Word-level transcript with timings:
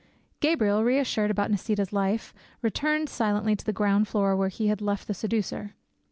Gabriel, 0.39 0.83
reassured 0.83 1.29
about 1.29 1.51
Nisida's 1.51 1.93
life, 1.93 2.33
returned 2.63 3.07
silently 3.07 3.55
to 3.55 3.63
the 3.63 3.71
ground 3.71 4.07
floor 4.07 4.35
where 4.35 4.49
he 4.49 4.65
had 4.65 4.81
left 4.81 5.05
the 5.07 5.13
seducer. 5.13 5.75